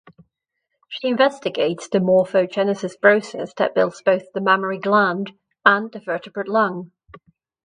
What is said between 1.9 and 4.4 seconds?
morphogenesis process that builds both